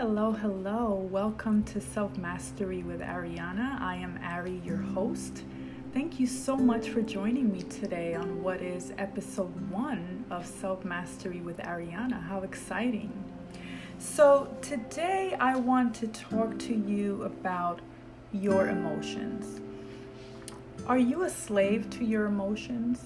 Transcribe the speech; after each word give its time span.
hello, 0.00 0.32
hello. 0.32 1.06
Welcome 1.12 1.62
to 1.64 1.78
Self 1.78 2.16
Mastery 2.16 2.82
with 2.82 3.00
Ariana. 3.00 3.78
I 3.82 3.96
am 3.96 4.18
Ari, 4.24 4.62
your 4.64 4.78
host. 4.78 5.44
Thank 5.92 6.18
you 6.18 6.26
so 6.26 6.56
much 6.56 6.88
for 6.88 7.02
joining 7.02 7.52
me 7.52 7.60
today 7.64 8.14
on 8.14 8.42
what 8.42 8.62
is 8.62 8.94
episode 8.96 9.70
one 9.70 10.24
of 10.30 10.46
Self 10.46 10.86
Mastery 10.86 11.42
with 11.42 11.58
Ariana. 11.58 12.18
How 12.18 12.40
exciting! 12.40 13.12
So, 13.98 14.56
today 14.62 15.36
I 15.38 15.56
want 15.56 15.94
to 15.96 16.08
talk 16.08 16.58
to 16.60 16.74
you 16.74 17.22
about 17.24 17.80
your 18.32 18.68
emotions. 18.68 19.60
Are 20.86 20.96
you 20.96 21.24
a 21.24 21.28
slave 21.28 21.90
to 21.90 22.06
your 22.06 22.24
emotions? 22.24 23.02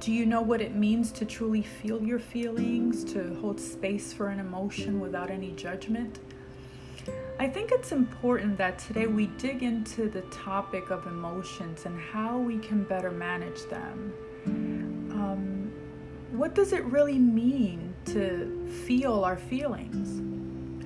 Do 0.00 0.12
you 0.12 0.26
know 0.26 0.40
what 0.40 0.60
it 0.60 0.76
means 0.76 1.10
to 1.12 1.24
truly 1.24 1.62
feel 1.62 2.00
your 2.02 2.20
feelings, 2.20 3.02
to 3.12 3.34
hold 3.40 3.60
space 3.60 4.12
for 4.12 4.28
an 4.28 4.38
emotion 4.38 5.00
without 5.00 5.28
any 5.28 5.50
judgment? 5.52 6.20
I 7.40 7.48
think 7.48 7.72
it's 7.72 7.90
important 7.90 8.56
that 8.58 8.78
today 8.78 9.08
we 9.08 9.26
dig 9.38 9.64
into 9.64 10.08
the 10.08 10.20
topic 10.22 10.90
of 10.90 11.06
emotions 11.06 11.84
and 11.84 12.00
how 12.00 12.38
we 12.38 12.58
can 12.58 12.84
better 12.84 13.10
manage 13.10 13.64
them. 13.64 14.12
Um, 15.10 15.72
what 16.30 16.54
does 16.54 16.72
it 16.72 16.84
really 16.84 17.18
mean 17.18 17.92
to 18.06 18.68
feel 18.86 19.24
our 19.24 19.36
feelings? 19.36 20.22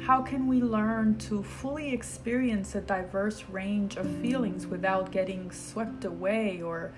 How 0.01 0.23
can 0.23 0.47
we 0.47 0.62
learn 0.62 1.19
to 1.19 1.42
fully 1.42 1.92
experience 1.92 2.75
a 2.75 2.81
diverse 2.81 3.45
range 3.51 3.97
of 3.97 4.09
feelings 4.23 4.67
without 4.67 5.12
getting 5.12 5.51
swept 5.51 6.06
away 6.06 6.62
or 6.62 6.92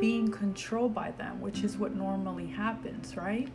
being 0.00 0.30
controlled 0.30 0.94
by 0.94 1.12
them, 1.12 1.40
which 1.40 1.62
is 1.62 1.76
what 1.76 1.94
normally 1.94 2.46
happens, 2.46 3.16
right? 3.16 3.48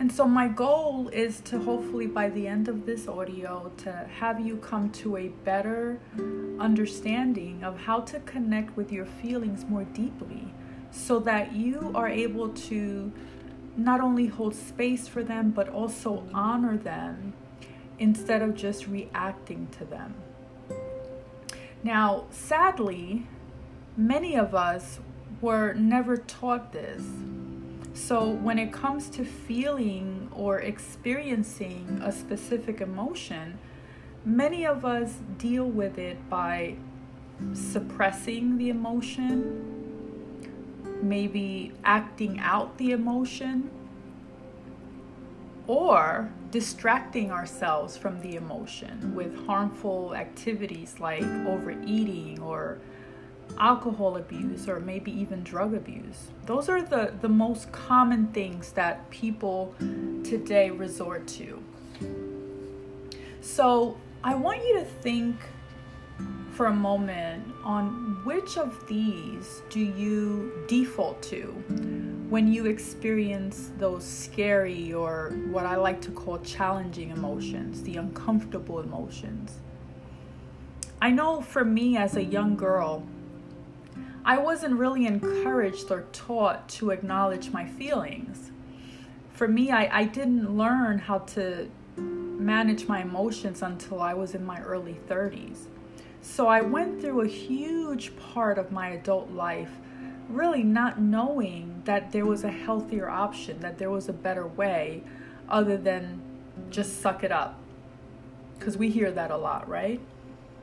And 0.00 0.12
so, 0.12 0.28
my 0.28 0.46
goal 0.46 1.08
is 1.08 1.40
to 1.40 1.58
hopefully 1.58 2.06
by 2.06 2.28
the 2.28 2.46
end 2.46 2.68
of 2.68 2.86
this 2.86 3.08
audio 3.08 3.72
to 3.78 3.92
have 4.20 4.38
you 4.38 4.56
come 4.58 4.90
to 4.90 5.16
a 5.16 5.28
better 5.28 5.98
understanding 6.60 7.64
of 7.64 7.80
how 7.80 8.00
to 8.00 8.20
connect 8.20 8.76
with 8.76 8.92
your 8.92 9.06
feelings 9.06 9.64
more 9.64 9.84
deeply 9.84 10.52
so 10.92 11.18
that 11.20 11.52
you 11.52 11.90
are 11.96 12.08
able 12.08 12.48
to 12.50 13.12
not 13.76 14.00
only 14.00 14.26
hold 14.26 14.54
space 14.54 15.08
for 15.08 15.22
them 15.24 15.50
but 15.50 15.68
also 15.68 16.24
honor 16.32 16.76
them 16.76 17.32
instead 17.98 18.40
of 18.40 18.54
just 18.54 18.86
reacting 18.86 19.66
to 19.78 19.84
them. 19.84 20.14
Now, 21.82 22.26
sadly, 22.30 23.26
many 23.98 24.36
of 24.36 24.54
us 24.54 25.00
were 25.40 25.74
never 25.74 26.16
taught 26.16 26.72
this. 26.72 27.02
So, 27.92 28.28
when 28.28 28.58
it 28.58 28.72
comes 28.72 29.10
to 29.10 29.24
feeling 29.24 30.30
or 30.32 30.60
experiencing 30.60 32.00
a 32.02 32.12
specific 32.12 32.80
emotion, 32.80 33.58
many 34.24 34.64
of 34.64 34.84
us 34.84 35.16
deal 35.36 35.66
with 35.66 35.98
it 35.98 36.30
by 36.30 36.76
suppressing 37.54 38.56
the 38.56 38.68
emotion, 38.70 39.64
maybe 41.02 41.72
acting 41.82 42.38
out 42.38 42.78
the 42.78 42.92
emotion, 42.92 43.68
or 45.66 46.30
distracting 46.52 47.32
ourselves 47.32 47.96
from 47.96 48.20
the 48.20 48.36
emotion 48.36 49.12
with 49.14 49.44
harmful 49.46 50.14
activities 50.14 51.00
like 51.00 51.24
overeating 51.46 52.40
or 52.40 52.78
alcohol 53.58 54.16
abuse 54.16 54.68
or 54.68 54.80
maybe 54.80 55.10
even 55.10 55.42
drug 55.42 55.74
abuse. 55.74 56.28
Those 56.46 56.68
are 56.68 56.82
the, 56.82 57.12
the 57.20 57.28
most 57.28 57.72
common 57.72 58.28
things 58.28 58.72
that 58.72 59.08
people 59.10 59.74
today 60.24 60.70
resort 60.70 61.26
to. 61.28 61.62
So 63.40 63.96
I 64.22 64.34
want 64.34 64.62
you 64.62 64.74
to 64.78 64.84
think 64.84 65.36
for 66.52 66.66
a 66.66 66.74
moment 66.74 67.44
on 67.62 68.20
which 68.24 68.58
of 68.58 68.86
these 68.88 69.62
do 69.70 69.78
you 69.78 70.64
default 70.66 71.22
to 71.22 71.44
when 72.28 72.52
you 72.52 72.66
experience 72.66 73.70
those 73.78 74.04
scary 74.04 74.92
or 74.92 75.32
what 75.50 75.64
I 75.64 75.76
like 75.76 76.00
to 76.02 76.10
call 76.10 76.38
challenging 76.40 77.10
emotions, 77.10 77.82
the 77.82 77.96
uncomfortable 77.96 78.80
emotions. 78.80 79.54
I 81.00 81.10
know 81.10 81.40
for 81.40 81.64
me 81.64 81.96
as 81.96 82.16
a 82.16 82.24
young 82.24 82.56
girl, 82.56 83.04
I 84.28 84.36
wasn't 84.36 84.74
really 84.74 85.06
encouraged 85.06 85.90
or 85.90 86.02
taught 86.12 86.68
to 86.68 86.90
acknowledge 86.90 87.50
my 87.50 87.64
feelings. 87.64 88.50
For 89.32 89.48
me, 89.48 89.70
I, 89.70 90.00
I 90.00 90.04
didn't 90.04 90.54
learn 90.54 90.98
how 90.98 91.20
to 91.20 91.70
manage 91.96 92.86
my 92.86 93.00
emotions 93.00 93.62
until 93.62 94.02
I 94.02 94.12
was 94.12 94.34
in 94.34 94.44
my 94.44 94.60
early 94.60 94.98
30s. 95.08 95.68
So 96.20 96.46
I 96.46 96.60
went 96.60 97.00
through 97.00 97.22
a 97.22 97.26
huge 97.26 98.14
part 98.18 98.58
of 98.58 98.70
my 98.70 98.90
adult 98.90 99.30
life 99.30 99.70
really 100.28 100.62
not 100.62 101.00
knowing 101.00 101.80
that 101.86 102.12
there 102.12 102.26
was 102.26 102.44
a 102.44 102.50
healthier 102.50 103.08
option, 103.08 103.60
that 103.60 103.78
there 103.78 103.90
was 103.90 104.10
a 104.10 104.12
better 104.12 104.46
way 104.46 105.02
other 105.48 105.78
than 105.78 106.20
just 106.68 107.00
suck 107.00 107.24
it 107.24 107.32
up. 107.32 107.58
Because 108.58 108.76
we 108.76 108.90
hear 108.90 109.10
that 109.10 109.30
a 109.30 109.38
lot, 109.38 109.66
right? 109.66 110.02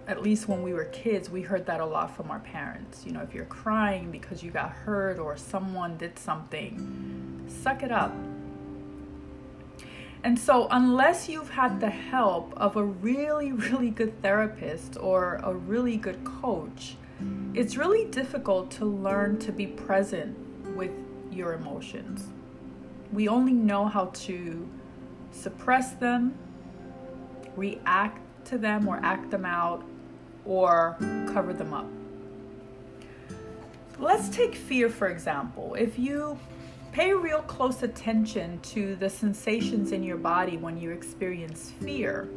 At 0.08 0.22
least 0.22 0.48
when 0.48 0.62
we 0.62 0.74
were 0.74 0.86
kids, 0.86 1.30
we 1.30 1.42
heard 1.42 1.66
that 1.66 1.80
a 1.80 1.86
lot 1.86 2.16
from 2.16 2.30
our 2.30 2.40
parents. 2.40 3.04
You 3.06 3.14
know, 3.14 3.22
if 3.22 3.34
you're 3.34 3.46
crying 3.46 4.12
because 4.12 4.44
you 4.44 4.52
got 4.52 4.72
hurt 4.72 5.18
or 5.18 5.36
someone 5.36 5.98
did 5.98 6.20
something, 6.20 7.46
suck 7.48 7.82
it 7.82 7.92
up. 7.92 8.14
And 10.24 10.38
so, 10.40 10.68
unless 10.72 11.30
you've 11.30 11.52
had 11.52 11.80
the 11.80 11.90
help 11.90 12.54
of 12.58 12.76
a 12.76 12.84
really, 12.84 13.52
really 13.72 13.90
good 13.90 14.22
therapist 14.22 14.98
or 15.00 15.40
a 15.44 15.54
really 15.54 15.98
good 15.98 16.24
coach, 16.24 16.98
it's 17.54 17.78
really 17.78 18.06
difficult 18.06 18.70
to 18.72 18.86
learn 18.86 19.40
to 19.40 19.52
be 19.52 19.68
present 19.68 20.38
with 20.76 20.92
your 21.32 21.54
emotions. 21.54 22.28
We 23.14 23.28
only 23.28 23.54
know 23.54 23.86
how 23.86 24.06
to 24.06 24.68
suppress 25.32 25.94
them, 25.94 26.38
react 27.56 28.20
to 28.46 28.58
them, 28.58 28.88
or 28.88 29.00
act 29.02 29.32
them 29.32 29.46
out 29.46 29.84
or 30.46 30.98
cover 31.34 31.54
them 31.54 31.74
up. 31.74 31.88
Let's 34.00 34.30
take 34.30 34.56
fear, 34.56 34.90
for 34.90 35.08
example. 35.08 35.76
If 35.76 35.98
you 35.98 36.38
pay 36.92 37.14
real 37.14 37.42
close 37.42 37.84
attention 37.84 38.60
to 38.62 38.96
the 38.96 39.10
sensations 39.10 39.92
in 39.92 40.04
your 40.04 40.18
body 40.18 40.58
when 40.58 40.78
you 40.78 40.92
experience 40.92 41.72
fear, 41.82 42.30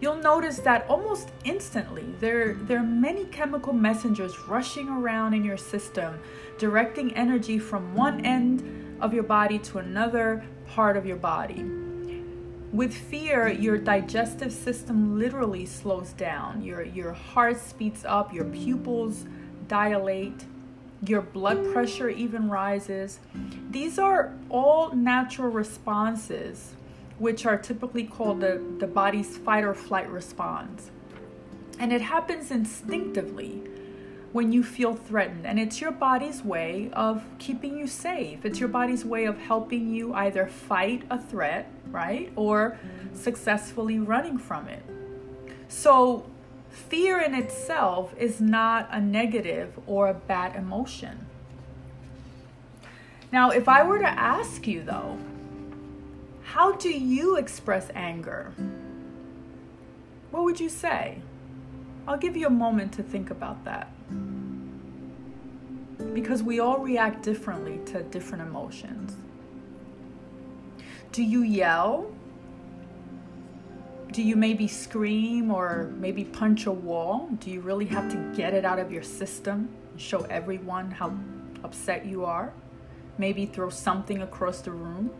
you'll 0.00 0.16
notice 0.16 0.58
that 0.58 0.84
almost 0.88 1.30
instantly 1.44 2.04
there, 2.18 2.54
there 2.54 2.78
are 2.78 2.84
many 2.84 3.24
chemical 3.26 3.72
messengers 3.72 4.36
rushing 4.48 4.88
around 4.88 5.32
in 5.34 5.44
your 5.44 5.56
system, 5.56 6.18
directing 6.58 7.14
energy 7.14 7.58
from 7.58 7.94
one 7.94 8.26
end 8.26 8.98
of 9.00 9.14
your 9.14 9.22
body 9.22 9.58
to 9.60 9.78
another 9.78 10.44
part 10.66 10.96
of 10.96 11.06
your 11.06 11.16
body. 11.16 11.64
With 12.72 12.94
fear, 12.94 13.48
your 13.48 13.76
digestive 13.76 14.50
system 14.50 15.18
literally 15.18 15.66
slows 15.66 16.14
down. 16.14 16.62
Your, 16.62 16.82
your 16.82 17.12
heart 17.12 17.60
speeds 17.60 18.02
up, 18.06 18.32
your 18.32 18.46
pupils 18.46 19.26
dilate, 19.68 20.46
your 21.06 21.20
blood 21.20 21.70
pressure 21.70 22.08
even 22.08 22.48
rises. 22.48 23.20
These 23.70 23.98
are 23.98 24.32
all 24.48 24.94
natural 24.94 25.50
responses, 25.50 26.72
which 27.18 27.44
are 27.44 27.58
typically 27.58 28.04
called 28.04 28.40
the, 28.40 28.62
the 28.78 28.86
body's 28.86 29.36
fight 29.36 29.64
or 29.64 29.74
flight 29.74 30.08
response. 30.08 30.90
And 31.78 31.92
it 31.92 32.00
happens 32.00 32.50
instinctively 32.50 33.62
when 34.32 34.50
you 34.50 34.62
feel 34.64 34.94
threatened. 34.94 35.46
And 35.46 35.58
it's 35.60 35.80
your 35.80 35.90
body's 35.90 36.42
way 36.42 36.88
of 36.94 37.22
keeping 37.38 37.76
you 37.76 37.86
safe. 37.86 38.46
It's 38.46 38.60
your 38.60 38.70
body's 38.70 39.04
way 39.04 39.26
of 39.26 39.38
helping 39.38 39.92
you 39.92 40.14
either 40.14 40.46
fight 40.46 41.02
a 41.10 41.20
threat, 41.20 41.70
right? 41.92 42.32
Or 42.34 42.78
successfully 43.14 43.98
running 44.00 44.38
from 44.38 44.66
it. 44.68 44.82
So, 45.68 46.26
fear 46.70 47.20
in 47.20 47.34
itself 47.34 48.14
is 48.18 48.40
not 48.40 48.88
a 48.90 49.00
negative 49.00 49.78
or 49.86 50.08
a 50.08 50.14
bad 50.14 50.56
emotion. 50.56 51.26
Now, 53.30 53.50
if 53.50 53.68
I 53.68 53.82
were 53.82 53.98
to 53.98 54.08
ask 54.08 54.66
you 54.66 54.82
though, 54.82 55.18
how 56.42 56.72
do 56.72 56.90
you 56.90 57.36
express 57.36 57.88
anger? 57.94 58.52
What 60.30 60.44
would 60.44 60.60
you 60.60 60.68
say? 60.68 61.18
I'll 62.06 62.18
give 62.18 62.36
you 62.36 62.46
a 62.46 62.50
moment 62.50 62.92
to 62.94 63.02
think 63.02 63.30
about 63.30 63.64
that 63.64 63.88
because 66.12 66.42
we 66.42 66.60
all 66.60 66.78
react 66.78 67.22
differently 67.22 67.80
to 67.92 68.02
different 68.02 68.42
emotions. 68.42 69.16
Do 71.12 71.22
you 71.22 71.42
yell? 71.42 72.10
Do 74.12 74.22
you 74.22 74.34
maybe 74.34 74.66
scream 74.66 75.50
or 75.50 75.92
maybe 75.98 76.24
punch 76.24 76.64
a 76.64 76.72
wall? 76.72 77.28
Do 77.38 77.50
you 77.50 77.60
really 77.60 77.84
have 77.86 78.10
to 78.10 78.16
get 78.34 78.54
it 78.54 78.64
out 78.64 78.78
of 78.78 78.90
your 78.90 79.02
system 79.02 79.68
and 79.90 80.00
show 80.00 80.22
everyone 80.22 80.90
how 80.90 81.14
upset 81.62 82.06
you 82.06 82.24
are? 82.24 82.54
Maybe 83.18 83.44
throw 83.44 83.68
something 83.68 84.22
across 84.22 84.62
the 84.62 84.70
room? 84.70 85.10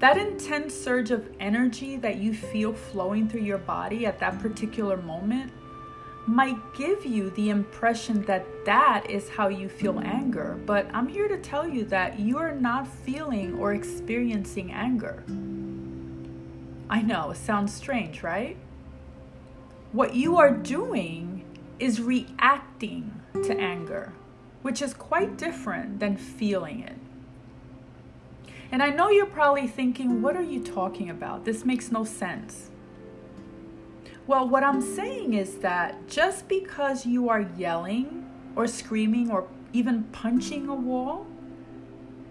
that 0.00 0.18
intense 0.18 0.74
surge 0.74 1.10
of 1.10 1.26
energy 1.40 1.96
that 1.96 2.16
you 2.16 2.34
feel 2.34 2.74
flowing 2.74 3.26
through 3.26 3.40
your 3.40 3.56
body 3.56 4.04
at 4.04 4.18
that 4.18 4.38
particular 4.38 4.98
moment 4.98 5.50
might 6.26 6.74
give 6.74 7.04
you 7.04 7.30
the 7.30 7.50
impression 7.50 8.22
that 8.22 8.46
that 8.64 9.08
is 9.10 9.28
how 9.28 9.48
you 9.48 9.68
feel 9.68 9.94
mm. 9.94 10.06
anger. 10.06 10.58
But 10.64 10.88
I'm 10.94 11.08
here 11.08 11.28
to 11.28 11.38
tell 11.38 11.68
you 11.68 11.84
that 11.86 12.18
you 12.18 12.38
are 12.38 12.54
not 12.54 12.86
feeling 12.88 13.58
or 13.58 13.74
experiencing 13.74 14.72
anger. 14.72 15.22
I 16.88 17.02
know, 17.02 17.30
it 17.30 17.36
sounds 17.36 17.72
strange, 17.74 18.22
right? 18.22 18.56
What 19.92 20.14
you 20.14 20.38
are 20.38 20.50
doing 20.50 21.44
is 21.78 22.00
reacting 22.00 23.20
to 23.34 23.58
anger, 23.58 24.12
which 24.62 24.80
is 24.80 24.94
quite 24.94 25.36
different 25.36 26.00
than 26.00 26.16
feeling 26.16 26.80
it. 26.80 26.96
And 28.72 28.82
I 28.82 28.90
know 28.90 29.08
you're 29.10 29.26
probably 29.26 29.68
thinking, 29.68 30.22
what 30.22 30.36
are 30.36 30.42
you 30.42 30.62
talking 30.62 31.10
about? 31.10 31.44
This 31.44 31.64
makes 31.64 31.92
no 31.92 32.04
sense. 32.04 32.70
Well, 34.26 34.48
what 34.48 34.64
I'm 34.64 34.80
saying 34.80 35.34
is 35.34 35.56
that 35.58 36.08
just 36.08 36.48
because 36.48 37.04
you 37.04 37.28
are 37.28 37.42
yelling 37.58 38.26
or 38.56 38.66
screaming 38.66 39.30
or 39.30 39.46
even 39.74 40.04
punching 40.04 40.66
a 40.66 40.74
wall, 40.74 41.26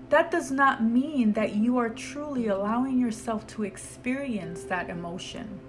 that 0.10 0.32
does 0.32 0.50
not 0.50 0.84
mean 0.84 1.34
that 1.34 1.56
you 1.56 1.78
are 1.78 1.90
truly 1.90 2.48
allowing 2.48 3.00
yourself 3.00 3.46
to 3.48 3.64
experience 3.64 4.64
that 4.64 4.90
emotion. 4.90 5.60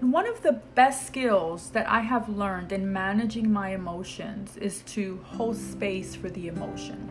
And 0.00 0.12
one 0.12 0.26
of 0.26 0.42
the 0.42 0.60
best 0.74 1.06
skills 1.06 1.70
that 1.70 1.88
I 1.88 2.00
have 2.00 2.28
learned 2.28 2.72
in 2.72 2.92
managing 2.92 3.50
my 3.50 3.70
emotions 3.70 4.58
is 4.58 4.82
to 4.88 5.20
hold 5.24 5.56
space 5.56 6.14
for 6.14 6.28
the 6.28 6.48
emotion. 6.48 7.08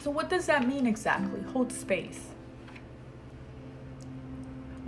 So, 0.00 0.10
what 0.10 0.28
does 0.28 0.46
that 0.46 0.66
mean 0.66 0.88
exactly? 0.88 1.40
Hold 1.52 1.72
space. 1.72 2.30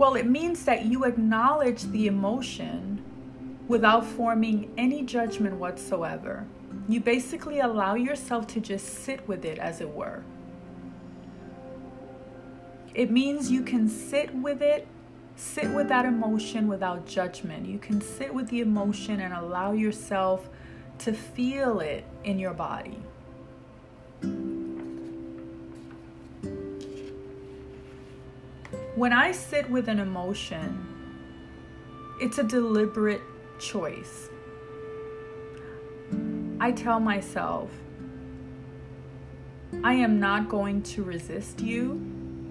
Well, 0.01 0.15
it 0.15 0.25
means 0.25 0.65
that 0.65 0.85
you 0.85 1.03
acknowledge 1.03 1.83
the 1.83 2.07
emotion 2.07 3.03
without 3.67 4.03
forming 4.03 4.73
any 4.75 5.03
judgment 5.03 5.57
whatsoever. 5.57 6.47
You 6.89 6.99
basically 7.01 7.59
allow 7.59 7.93
yourself 7.93 8.47
to 8.47 8.59
just 8.59 9.03
sit 9.03 9.27
with 9.27 9.45
it, 9.45 9.59
as 9.59 9.79
it 9.79 9.93
were. 9.93 10.23
It 12.95 13.11
means 13.11 13.51
you 13.51 13.61
can 13.61 13.87
sit 13.87 14.33
with 14.33 14.63
it, 14.63 14.87
sit 15.35 15.69
with 15.69 15.87
that 15.89 16.05
emotion 16.05 16.67
without 16.67 17.05
judgment. 17.05 17.67
You 17.67 17.77
can 17.77 18.01
sit 18.01 18.33
with 18.33 18.49
the 18.49 18.61
emotion 18.61 19.19
and 19.19 19.35
allow 19.35 19.73
yourself 19.73 20.49
to 20.97 21.13
feel 21.13 21.79
it 21.79 22.05
in 22.23 22.39
your 22.39 22.55
body. 22.55 22.97
When 29.01 29.13
I 29.13 29.31
sit 29.31 29.67
with 29.67 29.87
an 29.87 29.97
emotion, 29.97 30.85
it's 32.19 32.37
a 32.37 32.43
deliberate 32.43 33.23
choice. 33.57 34.29
I 36.59 36.71
tell 36.71 36.99
myself, 36.99 37.71
I 39.83 39.93
am 39.93 40.19
not 40.19 40.49
going 40.49 40.83
to 40.83 41.01
resist 41.01 41.61
you. 41.61 41.99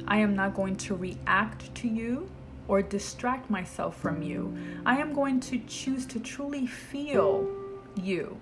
I 0.08 0.16
am 0.16 0.34
not 0.34 0.56
going 0.56 0.74
to 0.78 0.96
react 0.96 1.72
to 1.76 1.86
you 1.86 2.28
or 2.66 2.82
distract 2.82 3.48
myself 3.48 3.96
from 3.96 4.20
you. 4.20 4.52
I 4.84 4.96
am 4.96 5.14
going 5.14 5.38
to 5.50 5.58
choose 5.68 6.04
to 6.06 6.18
truly 6.18 6.66
feel 6.66 7.48
you, 7.94 8.36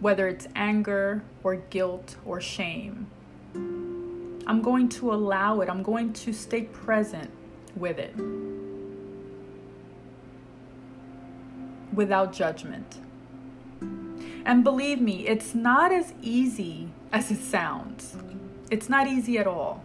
whether 0.00 0.28
it's 0.28 0.48
anger 0.56 1.22
or 1.42 1.56
guilt 1.56 2.16
or 2.24 2.40
shame. 2.40 3.08
I'm 4.46 4.62
going 4.62 4.88
to 4.90 5.12
allow 5.12 5.60
it. 5.60 5.68
I'm 5.68 5.82
going 5.82 6.12
to 6.12 6.32
stay 6.32 6.62
present 6.62 7.30
with 7.74 7.98
it 7.98 8.14
without 11.92 12.32
judgment. 12.32 12.98
And 14.44 14.62
believe 14.62 15.00
me, 15.00 15.26
it's 15.26 15.54
not 15.54 15.92
as 15.92 16.14
easy 16.22 16.90
as 17.12 17.32
it 17.32 17.40
sounds. 17.40 18.16
It's 18.70 18.88
not 18.88 19.08
easy 19.08 19.38
at 19.38 19.46
all 19.46 19.82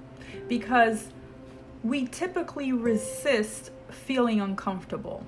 because 0.48 1.10
we 1.84 2.06
typically 2.06 2.72
resist 2.72 3.72
feeling 3.90 4.40
uncomfortable. 4.40 5.26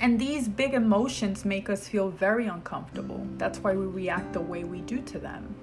And 0.00 0.18
these 0.18 0.48
big 0.48 0.74
emotions 0.74 1.44
make 1.44 1.70
us 1.70 1.86
feel 1.86 2.08
very 2.08 2.48
uncomfortable. 2.48 3.24
That's 3.38 3.60
why 3.60 3.74
we 3.74 3.86
react 3.86 4.32
the 4.32 4.40
way 4.40 4.64
we 4.64 4.80
do 4.80 5.00
to 5.02 5.18
them. 5.20 5.54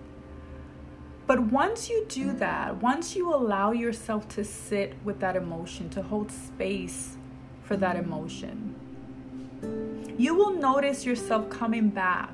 But 1.30 1.42
once 1.42 1.92
you 1.92 2.08
do 2.10 2.34
that, 2.38 2.82
once 2.82 3.16
you 3.16 3.32
allow 3.32 3.72
yourself 3.72 4.28
to 4.30 4.44
sit 4.44 4.96
with 5.04 5.20
that 5.20 5.36
emotion, 5.36 5.88
to 5.92 6.02
hold 6.02 6.32
space 6.32 7.18
for 7.62 7.78
that 7.78 7.96
mm-hmm. 7.96 8.12
emotion, 8.12 10.16
you 10.18 10.34
will 10.34 10.56
notice 10.56 11.06
yourself 11.06 11.48
coming 11.52 11.90
back 11.90 12.32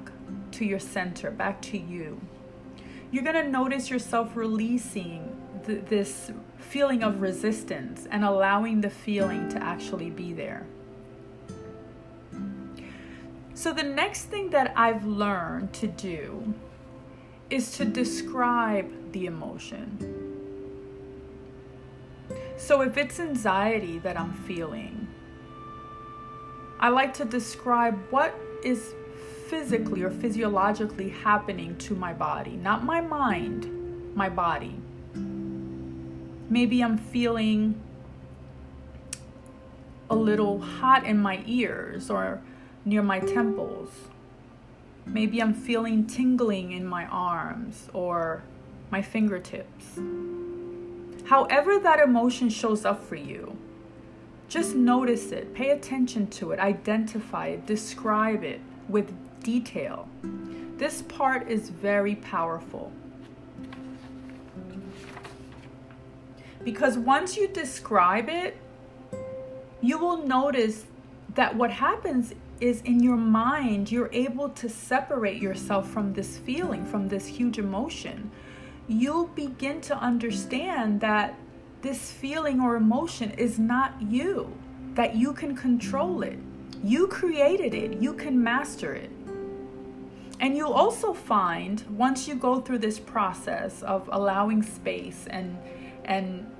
to 0.53 0.63
your 0.63 0.79
center, 0.79 1.29
back 1.29 1.61
to 1.63 1.77
you. 1.77 2.21
You're 3.11 3.25
going 3.25 3.35
to 3.35 3.51
notice 3.51 3.89
yourself 3.89 4.33
releasing 4.33 5.35
th- 5.65 5.83
this 5.87 6.31
feeling 6.57 7.03
of 7.03 7.19
resistance 7.19 8.07
and 8.09 8.23
allowing 8.23 8.79
the 8.79 8.89
feeling 8.89 9.49
to 9.49 9.61
actually 9.61 10.09
be 10.09 10.31
there. 10.31 10.65
So, 13.55 13.73
the 13.73 13.83
next 13.83 14.27
thing 14.27 14.51
that 14.51 14.71
I've 14.77 15.05
learned 15.05 15.73
to 15.73 15.87
do 15.87 16.53
is 17.49 17.71
to 17.77 17.85
describe 17.85 19.11
the 19.11 19.25
emotion. 19.25 20.25
So 22.57 22.81
if 22.81 22.97
it's 22.97 23.19
anxiety 23.19 23.99
that 23.99 24.19
I'm 24.19 24.33
feeling, 24.33 25.07
I 26.79 26.89
like 26.89 27.13
to 27.15 27.25
describe 27.25 27.97
what 28.09 28.35
is 28.63 28.93
physically 29.47 30.01
or 30.01 30.09
physiologically 30.09 31.09
happening 31.09 31.77
to 31.77 31.95
my 31.95 32.13
body, 32.13 32.51
not 32.51 32.83
my 32.83 33.01
mind, 33.01 34.15
my 34.15 34.29
body. 34.29 34.75
Maybe 36.49 36.81
I'm 36.81 36.97
feeling 36.97 37.81
a 40.09 40.15
little 40.15 40.59
hot 40.59 41.05
in 41.05 41.19
my 41.19 41.43
ears 41.45 42.09
or 42.09 42.41
near 42.85 43.01
my 43.01 43.19
temples 43.19 43.89
Maybe 45.05 45.41
I'm 45.41 45.53
feeling 45.53 46.05
tingling 46.05 46.71
in 46.71 46.85
my 46.85 47.05
arms 47.05 47.89
or 47.93 48.43
my 48.91 49.01
fingertips. 49.01 49.99
However, 51.25 51.79
that 51.79 51.99
emotion 51.99 52.49
shows 52.49 52.85
up 52.85 53.03
for 53.03 53.15
you, 53.15 53.57
just 54.47 54.75
notice 54.75 55.31
it, 55.31 55.53
pay 55.53 55.71
attention 55.71 56.27
to 56.27 56.51
it, 56.51 56.59
identify 56.59 57.47
it, 57.47 57.65
describe 57.65 58.43
it 58.43 58.61
with 58.87 59.13
detail. 59.41 60.07
This 60.77 61.01
part 61.03 61.47
is 61.47 61.69
very 61.69 62.15
powerful. 62.15 62.91
Because 66.63 66.97
once 66.97 67.37
you 67.37 67.47
describe 67.47 68.27
it, 68.27 68.57
you 69.81 69.97
will 69.97 70.25
notice 70.25 70.85
that 71.35 71.55
what 71.55 71.71
happens 71.71 72.33
is 72.65 72.81
in 72.81 72.99
your 73.03 73.15
mind, 73.15 73.91
you're 73.91 74.09
able 74.11 74.49
to 74.49 74.67
separate 74.67 75.39
yourself 75.39 75.87
from 75.87 76.13
this 76.13 76.39
feeling, 76.39 76.83
from 76.83 77.07
this 77.07 77.27
huge 77.27 77.59
emotion. 77.59 78.31
You'll 78.87 79.27
begin 79.27 79.81
to 79.81 79.95
understand 79.95 80.99
that 81.01 81.35
this 81.83 82.11
feeling 82.11 82.59
or 82.59 82.75
emotion 82.75 83.29
is 83.31 83.59
not 83.59 84.01
you, 84.01 84.51
that 84.95 85.15
you 85.15 85.31
can 85.31 85.55
control 85.55 86.23
it. 86.23 86.39
You 86.83 87.07
created 87.07 87.75
it, 87.75 88.01
you 88.01 88.13
can 88.13 88.43
master 88.43 88.95
it. 88.95 89.11
And 90.39 90.57
you'll 90.57 90.73
also 90.73 91.13
find 91.13 91.83
once 91.87 92.27
you 92.27 92.33
go 92.33 92.59
through 92.59 92.79
this 92.79 92.99
process 92.99 93.83
of 93.83 94.09
allowing 94.11 94.63
space 94.63 95.27
and 95.29 95.57
and 96.03 96.51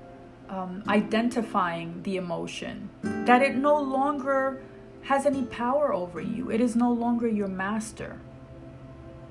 um, 0.48 0.82
identifying 0.88 2.02
the 2.02 2.16
emotion, 2.16 2.88
that 3.02 3.42
it 3.42 3.56
no 3.56 3.80
longer 3.80 4.62
has 5.06 5.24
any 5.24 5.44
power 5.44 5.92
over 5.92 6.20
you. 6.20 6.50
It 6.50 6.60
is 6.60 6.74
no 6.74 6.92
longer 6.92 7.28
your 7.28 7.48
master. 7.48 8.18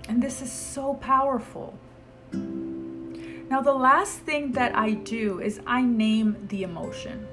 And 0.08 0.22
this 0.22 0.42
is 0.42 0.52
so 0.52 0.94
powerful. 0.96 1.78
Now, 2.32 3.62
the 3.62 3.74
last 3.74 4.20
thing 4.20 4.54
that 4.54 4.76
I 4.76 4.92
do 4.92 5.40
is 5.40 5.60
I 5.68 5.82
name 5.82 6.48
the 6.50 6.64
emotion. 6.64 7.28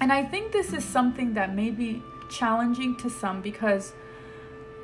And 0.00 0.12
I 0.12 0.24
think 0.24 0.52
this 0.52 0.72
is 0.72 0.84
something 0.84 1.34
that 1.34 1.54
may 1.54 1.70
be 1.70 2.02
challenging 2.30 2.96
to 2.98 3.08
some 3.08 3.40
because 3.40 3.92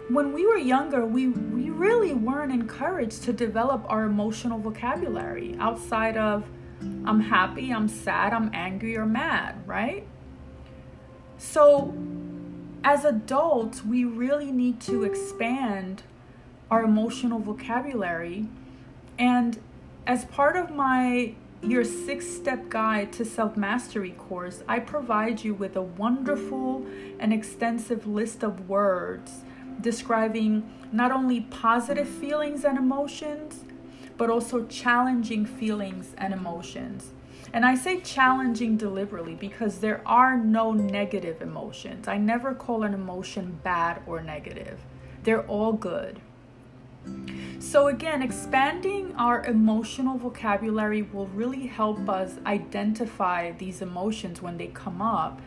when 0.08 0.32
we 0.32 0.46
were 0.46 0.56
younger, 0.56 1.04
we, 1.04 1.28
we 1.28 1.68
really 1.70 2.14
weren't 2.14 2.52
encouraged 2.52 3.22
to 3.24 3.32
develop 3.32 3.84
our 3.88 4.04
emotional 4.04 4.58
vocabulary 4.58 5.56
outside 5.60 6.16
of 6.16 6.44
I'm 7.04 7.20
happy, 7.20 7.70
I'm 7.70 7.88
sad, 7.88 8.32
I'm 8.32 8.50
angry, 8.54 8.96
or 8.96 9.04
mad, 9.04 9.66
right? 9.66 10.06
So 11.36 11.94
as 12.84 13.04
adults, 13.04 13.84
we 13.84 14.04
really 14.04 14.52
need 14.52 14.80
to 14.82 15.04
expand 15.04 16.02
our 16.70 16.84
emotional 16.84 17.38
vocabulary. 17.38 18.48
And 19.18 19.58
as 20.06 20.24
part 20.26 20.56
of 20.56 20.70
my 20.70 21.34
your 21.60 21.82
six 21.82 22.24
step 22.26 22.68
guide 22.68 23.12
to 23.12 23.24
self 23.24 23.56
mastery 23.56 24.12
course, 24.12 24.62
I 24.68 24.78
provide 24.78 25.42
you 25.42 25.54
with 25.54 25.76
a 25.76 25.82
wonderful 25.82 26.86
and 27.18 27.32
extensive 27.32 28.06
list 28.06 28.42
of 28.44 28.68
words 28.68 29.42
describing 29.80 30.68
not 30.92 31.12
only 31.12 31.40
positive 31.40 32.08
feelings 32.08 32.64
and 32.64 32.78
emotions, 32.78 33.64
but 34.16 34.30
also 34.30 34.66
challenging 34.66 35.46
feelings 35.46 36.14
and 36.16 36.32
emotions. 36.32 37.12
And 37.52 37.64
I 37.64 37.74
say 37.74 38.00
challenging 38.00 38.76
deliberately 38.76 39.34
because 39.34 39.78
there 39.78 40.02
are 40.06 40.36
no 40.36 40.72
negative 40.72 41.40
emotions. 41.40 42.08
I 42.08 42.18
never 42.18 42.54
call 42.54 42.82
an 42.82 42.94
emotion 42.94 43.60
bad 43.62 44.02
or 44.06 44.20
negative, 44.20 44.80
they're 45.22 45.46
all 45.46 45.72
good. 45.72 46.20
So, 47.58 47.88
again, 47.88 48.22
expanding 48.22 49.14
our 49.16 49.44
emotional 49.44 50.16
vocabulary 50.16 51.02
will 51.02 51.26
really 51.28 51.66
help 51.66 52.08
us 52.08 52.34
identify 52.46 53.52
these 53.52 53.82
emotions 53.82 54.40
when 54.40 54.58
they 54.58 54.68
come 54.68 55.02
up. 55.02 55.40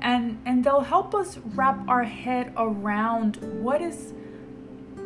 And, 0.00 0.40
and 0.44 0.64
they'll 0.64 0.80
help 0.80 1.14
us 1.14 1.38
wrap 1.38 1.88
our 1.88 2.02
head 2.02 2.52
around 2.56 3.36
what 3.62 3.80
is 3.80 4.12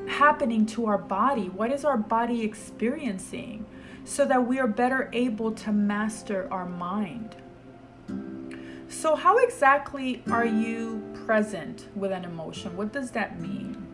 happening 0.08 0.64
to 0.66 0.86
our 0.86 0.98
body, 0.98 1.48
what 1.48 1.70
is 1.70 1.84
our 1.84 1.98
body 1.98 2.42
experiencing, 2.42 3.66
so 4.06 4.24
that 4.24 4.46
we 4.46 4.58
are 4.60 4.68
better 4.68 5.10
able 5.12 5.50
to 5.50 5.72
master 5.72 6.48
our 6.50 6.64
mind. 6.64 7.34
So, 8.88 9.16
how 9.16 9.36
exactly 9.38 10.22
are 10.30 10.46
you 10.46 11.02
present 11.26 11.88
with 11.96 12.12
an 12.12 12.24
emotion? 12.24 12.76
What 12.76 12.92
does 12.92 13.10
that 13.10 13.40
mean? 13.40 13.84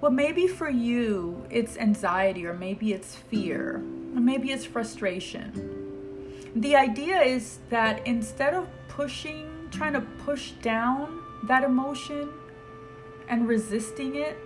Well, 0.00 0.12
maybe 0.12 0.46
for 0.46 0.70
you 0.70 1.44
it's 1.50 1.76
anxiety, 1.76 2.46
or 2.46 2.54
maybe 2.54 2.92
it's 2.92 3.16
fear, 3.16 3.82
or 4.14 4.20
maybe 4.20 4.52
it's 4.52 4.64
frustration. 4.64 6.52
The 6.54 6.76
idea 6.76 7.20
is 7.22 7.58
that 7.70 8.06
instead 8.06 8.54
of 8.54 8.68
pushing, 8.86 9.68
trying 9.72 9.94
to 9.94 10.00
push 10.00 10.52
down 10.62 11.20
that 11.48 11.64
emotion 11.64 12.28
and 13.28 13.48
resisting 13.48 14.14
it, 14.14 14.38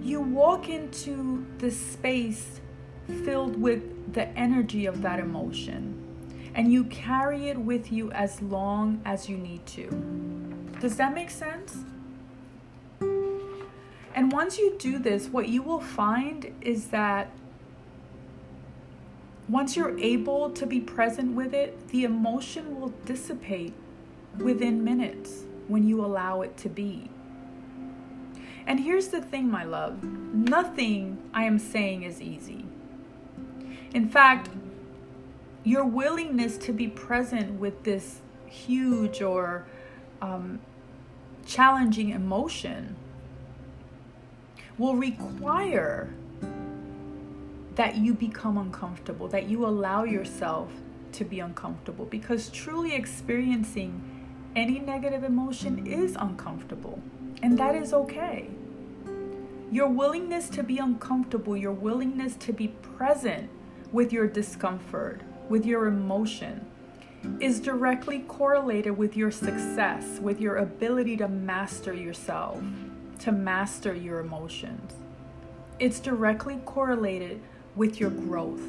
you 0.00 0.20
walk 0.20 0.68
into 0.68 1.44
this 1.58 1.76
space 1.76 2.60
filled 3.24 3.60
with 3.60 4.12
the 4.14 4.28
energy 4.38 4.86
of 4.86 5.02
that 5.02 5.20
emotion 5.20 6.08
and 6.54 6.72
you 6.72 6.84
carry 6.84 7.48
it 7.48 7.56
with 7.56 7.92
you 7.92 8.10
as 8.12 8.42
long 8.42 9.00
as 9.04 9.28
you 9.28 9.36
need 9.36 9.64
to. 9.66 9.88
Does 10.80 10.96
that 10.96 11.14
make 11.14 11.30
sense? 11.30 11.78
And 14.14 14.32
once 14.32 14.58
you 14.58 14.76
do 14.78 14.98
this, 14.98 15.28
what 15.28 15.48
you 15.48 15.62
will 15.62 15.80
find 15.80 16.52
is 16.60 16.88
that 16.88 17.30
once 19.48 19.76
you're 19.76 19.96
able 19.98 20.50
to 20.50 20.66
be 20.66 20.80
present 20.80 21.36
with 21.36 21.54
it, 21.54 21.88
the 21.88 22.02
emotion 22.02 22.80
will 22.80 22.92
dissipate 23.04 23.72
within 24.38 24.82
minutes 24.82 25.44
when 25.68 25.86
you 25.86 26.04
allow 26.04 26.42
it 26.42 26.56
to 26.56 26.68
be. 26.68 27.08
And 28.66 28.80
here's 28.80 29.08
the 29.08 29.22
thing, 29.22 29.48
my 29.48 29.64
love 29.64 30.02
nothing 30.02 31.18
I 31.32 31.44
am 31.44 31.58
saying 31.58 32.02
is 32.02 32.20
easy. 32.20 32.66
In 33.94 34.08
fact, 34.08 34.50
your 35.64 35.84
willingness 35.84 36.56
to 36.58 36.72
be 36.72 36.88
present 36.88 37.58
with 37.58 37.84
this 37.84 38.20
huge 38.46 39.22
or 39.22 39.66
um, 40.20 40.60
challenging 41.46 42.10
emotion 42.10 42.96
will 44.76 44.94
require 44.94 46.12
that 47.74 47.96
you 47.96 48.12
become 48.12 48.58
uncomfortable, 48.58 49.28
that 49.28 49.48
you 49.48 49.64
allow 49.64 50.04
yourself 50.04 50.70
to 51.12 51.24
be 51.24 51.40
uncomfortable 51.40 52.04
because 52.04 52.50
truly 52.50 52.94
experiencing 52.94 54.02
any 54.56 54.78
negative 54.78 55.24
emotion 55.24 55.86
is 55.86 56.16
uncomfortable, 56.18 57.00
and 57.42 57.58
that 57.58 57.74
is 57.74 57.92
okay. 57.92 58.48
Your 59.70 59.88
willingness 59.88 60.48
to 60.50 60.62
be 60.62 60.78
uncomfortable, 60.78 61.56
your 61.56 61.72
willingness 61.72 62.34
to 62.36 62.52
be 62.52 62.68
present 62.68 63.50
with 63.92 64.12
your 64.12 64.26
discomfort, 64.26 65.20
with 65.48 65.64
your 65.64 65.86
emotion, 65.86 66.66
is 67.40 67.60
directly 67.60 68.20
correlated 68.20 68.96
with 68.96 69.16
your 69.16 69.30
success, 69.30 70.18
with 70.20 70.40
your 70.40 70.56
ability 70.56 71.16
to 71.16 71.28
master 71.28 71.92
yourself 71.92 72.62
to 73.20 73.32
master 73.32 73.94
your 73.94 74.20
emotions. 74.20 74.94
It's 75.78 76.00
directly 76.00 76.56
correlated 76.64 77.40
with 77.76 78.00
your 78.00 78.10
growth. 78.10 78.62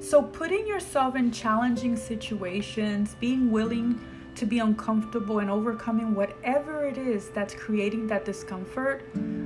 So, 0.00 0.22
putting 0.22 0.66
yourself 0.66 1.16
in 1.16 1.30
challenging 1.30 1.96
situations, 1.96 3.16
being 3.20 3.50
willing 3.50 4.00
to 4.34 4.46
be 4.46 4.58
uncomfortable, 4.58 5.38
and 5.38 5.50
overcoming 5.50 6.14
whatever 6.14 6.86
it 6.86 6.98
is 6.98 7.28
that's 7.30 7.54
creating 7.54 8.06
that 8.08 8.24
discomfort 8.24 9.04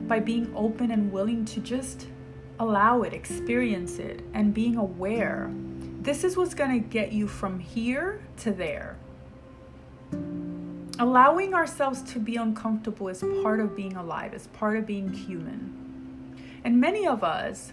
by 0.09 0.21
being 0.21 0.51
open 0.55 0.91
and 0.91 1.13
willing 1.13 1.45
to 1.47 1.61
just 1.61 2.07
allow 2.59 3.03
it, 3.03 3.13
experience 3.13 3.99
it, 3.99 4.23
and 4.35 4.55
being 4.55 4.77
aware. 4.77 5.51
This 6.01 6.25
is 6.25 6.37
what's 6.37 6.55
going 6.55 6.71
to 6.71 6.89
get 6.89 7.13
you 7.13 7.27
from 7.27 7.59
here 7.59 8.23
to 8.39 8.53
there. 8.53 8.97
Allowing 10.99 11.53
ourselves 11.53 12.03
to 12.13 12.19
be 12.19 12.37
uncomfortable 12.37 13.09
is 13.09 13.23
part 13.43 13.61
of 13.61 13.77
being 13.77 13.97
alive, 13.97 14.33
is 14.33 14.47
part 14.49 14.77
of 14.77 14.87
being 14.87 15.13
human. 15.13 16.41
And 16.65 16.81
many 16.81 17.07
of 17.07 17.23
us, 17.23 17.73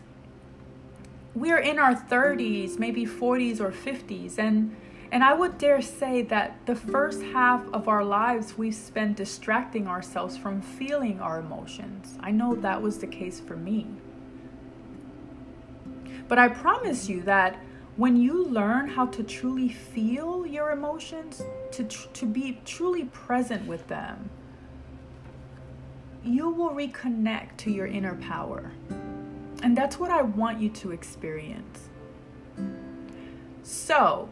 we 1.34 1.52
are 1.52 1.60
in 1.60 1.80
our 1.80 1.96
30s, 1.96 2.78
maybe 2.78 3.06
40s 3.06 3.60
or 3.60 3.72
50s, 3.72 4.38
and 4.38 4.76
and 5.14 5.24
I 5.24 5.36
would 5.36 5.60
dare 5.60 5.80
say 5.84 6.24
that 6.24 6.66
the 6.66 6.76
first 6.76 7.22
half 7.22 7.64
of 7.72 7.88
our 7.88 8.04
lives 8.04 8.58
we 8.58 8.72
spent 8.72 9.16
distracting 9.16 9.88
ourselves 9.88 10.36
from 10.36 10.60
feeling 10.60 11.20
our 11.20 11.40
emotions. 11.40 12.18
I 12.20 12.32
know 12.32 12.56
that 12.56 12.82
was 12.82 12.98
the 12.98 13.06
case 13.06 13.40
for 13.40 13.56
me. 13.56 13.86
But 16.28 16.40
I 16.40 16.48
promise 16.48 17.10
you 17.10 17.22
that 17.24 17.58
when 17.96 18.18
you 18.18 18.46
learn 18.46 18.88
how 18.90 19.06
to 19.08 19.24
truly 19.24 19.70
feel 19.70 20.48
your 20.48 20.72
emotions, 20.72 21.44
to, 21.72 21.84
tr- 21.84 22.08
to 22.14 22.26
be 22.26 22.60
truly 22.66 23.06
present 23.06 23.68
with 23.68 23.88
them, 23.88 24.30
you 26.24 26.50
will 26.50 26.72
reconnect 26.72 27.58
to 27.58 27.72
your 27.72 27.86
inner 27.86 28.16
power. 28.16 28.72
And 29.62 29.78
that's 29.78 30.00
what 30.00 30.10
I 30.10 30.22
want 30.22 30.60
you 30.60 30.70
to 30.70 30.92
experience. 30.92 31.90
So, 33.62 34.30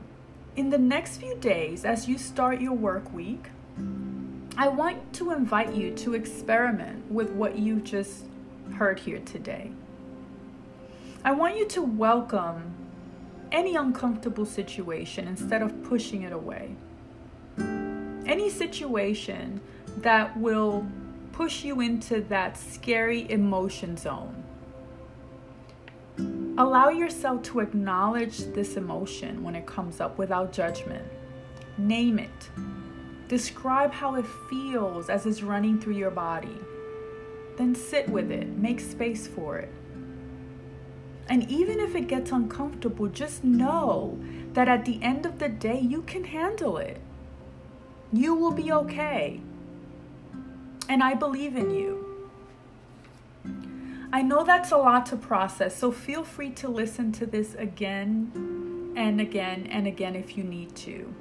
in 0.56 0.70
the 0.70 0.78
next 0.78 1.18
few 1.18 1.36
days, 1.36 1.86
as 1.86 2.08
you 2.08 2.18
start 2.18 2.60
your 2.60 2.74
work 2.74 3.14
week, 3.14 3.50
I 4.58 4.68
want 4.68 5.14
to 5.14 5.32
invite 5.32 5.74
you 5.74 5.94
to 5.96 6.14
experiment 6.14 7.10
with 7.10 7.32
what 7.32 7.58
you 7.58 7.80
just 7.80 8.26
heard 8.76 9.00
here 9.00 9.20
today. 9.20 9.72
I 11.24 11.34
want 11.34 11.56
you 11.56 11.68
to 11.68 11.84
welcome 11.84 12.74
any 13.52 13.76
uncomfortable 13.76 14.46
situation 14.46 15.28
instead 15.28 15.62
of 15.62 15.84
pushing 15.84 16.24
it 16.24 16.34
away. 16.34 16.76
Any 18.26 18.50
situation 18.50 19.62
that 19.98 20.36
will 20.36 20.88
push 21.32 21.64
you 21.64 21.80
into 21.80 22.22
that 22.22 22.58
scary 22.58 23.30
emotion 23.30 23.98
zone. 23.98 24.44
Allow 26.58 26.90
yourself 26.90 27.44
to 27.44 27.60
acknowledge 27.60 28.40
this 28.56 28.76
emotion 28.76 29.44
when 29.44 29.56
it 29.56 29.68
comes 29.68 30.02
up 30.02 30.18
without 30.18 30.52
judgment. 30.52 31.06
Name 31.78 32.18
it. 32.18 32.50
Describe 33.28 33.94
how 33.94 34.16
it 34.16 34.26
feels 34.50 35.08
as 35.08 35.28
it's 35.28 35.44
running 35.44 35.80
through 35.80 35.98
your 35.98 36.12
body. 36.12 36.58
Then 37.58 37.76
sit 37.76 38.10
with 38.10 38.32
it, 38.32 38.48
make 38.58 38.80
space 38.80 39.28
for 39.28 39.60
it. 39.60 39.72
And 41.32 41.50
even 41.50 41.80
if 41.80 41.96
it 41.96 42.10
gets 42.10 42.34
uncomfortable, 42.34 43.08
just 43.08 43.42
know 43.42 44.20
that 44.52 44.68
at 44.68 44.84
the 44.84 45.02
end 45.02 45.26
of 45.26 45.40
the 45.40 45.48
day, 45.48 45.80
you 45.80 46.02
can 46.02 46.26
handle 46.26 46.76
it. 46.78 47.00
You 48.12 48.36
will 48.36 48.52
be 48.52 48.70
okay. 48.74 49.40
And 50.90 51.02
I 51.02 51.14
believe 51.14 51.56
in 51.56 51.72
you. 51.72 52.30
I 54.12 54.22
know 54.24 54.44
that's 54.44 54.74
a 54.74 54.78
lot 54.78 55.06
to 55.06 55.16
process, 55.16 55.74
so 55.74 55.90
feel 55.90 56.26
free 56.26 56.50
to 56.50 56.68
listen 56.68 57.14
to 57.14 57.26
this 57.26 57.56
again 57.56 58.94
and 58.98 59.22
again 59.22 59.68
and 59.68 59.88
again 59.88 60.18
if 60.18 60.36
you 60.36 60.44
need 60.44 60.76
to. 60.88 61.16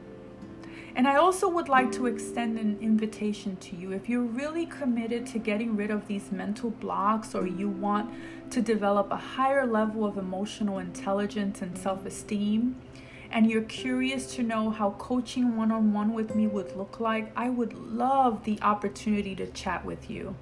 And 0.94 1.06
I 1.06 1.16
also 1.16 1.48
would 1.48 1.68
like 1.68 1.92
to 1.92 2.06
extend 2.06 2.58
an 2.58 2.78
invitation 2.80 3.56
to 3.56 3.76
you. 3.76 3.92
If 3.92 4.08
you're 4.08 4.22
really 4.22 4.66
committed 4.66 5.26
to 5.28 5.38
getting 5.38 5.76
rid 5.76 5.90
of 5.90 6.06
these 6.08 6.32
mental 6.32 6.70
blocks 6.70 7.34
or 7.34 7.46
you 7.46 7.68
want 7.68 8.10
to 8.50 8.60
develop 8.60 9.10
a 9.10 9.16
higher 9.16 9.66
level 9.66 10.04
of 10.04 10.18
emotional 10.18 10.78
intelligence 10.78 11.62
and 11.62 11.78
self 11.78 12.04
esteem, 12.04 12.76
and 13.30 13.48
you're 13.48 13.62
curious 13.62 14.34
to 14.34 14.42
know 14.42 14.70
how 14.70 14.90
coaching 14.98 15.56
one 15.56 15.70
on 15.70 15.92
one 15.92 16.12
with 16.12 16.34
me 16.34 16.48
would 16.48 16.76
look 16.76 16.98
like, 16.98 17.30
I 17.36 17.48
would 17.48 17.72
love 17.74 18.44
the 18.44 18.58
opportunity 18.60 19.36
to 19.36 19.46
chat 19.46 19.84
with 19.84 20.10
you. 20.10 20.34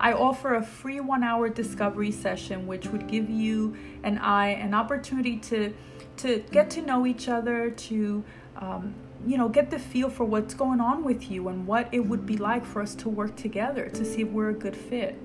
I 0.00 0.12
offer 0.12 0.54
a 0.54 0.62
free 0.62 0.98
one 0.98 1.22
hour 1.22 1.48
discovery 1.48 2.10
session, 2.10 2.66
which 2.66 2.88
would 2.88 3.06
give 3.06 3.30
you 3.30 3.76
and 4.02 4.18
I 4.18 4.48
an 4.48 4.74
opportunity 4.74 5.36
to, 5.38 5.72
to 6.18 6.44
get 6.50 6.70
to 6.70 6.82
know 6.82 7.06
each 7.06 7.28
other, 7.28 7.70
to 7.70 8.24
um, 8.56 8.94
you 9.26 9.38
know, 9.38 9.48
get 9.48 9.70
the 9.70 9.78
feel 9.78 10.10
for 10.10 10.24
what's 10.24 10.54
going 10.54 10.80
on 10.80 11.02
with 11.02 11.30
you 11.30 11.48
and 11.48 11.66
what 11.66 11.88
it 11.92 12.00
would 12.00 12.26
be 12.26 12.36
like 12.36 12.64
for 12.64 12.82
us 12.82 12.94
to 12.96 13.08
work 13.08 13.36
together 13.36 13.88
to 13.88 14.04
see 14.04 14.22
if 14.22 14.28
we're 14.28 14.50
a 14.50 14.54
good 14.54 14.76
fit. 14.76 15.18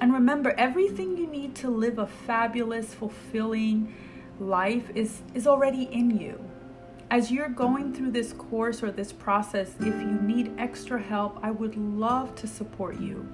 And 0.00 0.14
remember, 0.14 0.54
everything 0.56 1.16
you 1.18 1.26
need 1.26 1.54
to 1.56 1.68
live 1.68 1.98
a 1.98 2.06
fabulous, 2.06 2.94
fulfilling 2.94 3.94
life 4.38 4.90
is, 4.94 5.20
is 5.34 5.46
already 5.46 5.84
in 5.92 6.18
you. 6.18 6.42
As 7.10 7.30
you're 7.30 7.48
going 7.48 7.92
through 7.92 8.12
this 8.12 8.32
course 8.32 8.82
or 8.82 8.90
this 8.90 9.12
process, 9.12 9.74
if 9.80 9.86
you 9.86 10.18
need 10.22 10.54
extra 10.58 11.00
help, 11.00 11.38
I 11.42 11.50
would 11.50 11.76
love 11.76 12.34
to 12.36 12.46
support 12.46 12.98
you. 12.98 13.28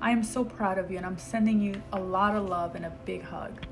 I 0.00 0.10
am 0.10 0.22
so 0.22 0.44
proud 0.44 0.78
of 0.78 0.90
you 0.90 0.96
and 0.96 1.04
I'm 1.04 1.18
sending 1.18 1.60
you 1.60 1.82
a 1.92 1.98
lot 1.98 2.36
of 2.36 2.48
love 2.48 2.74
and 2.76 2.86
a 2.86 2.92
big 3.04 3.22
hug. 3.24 3.66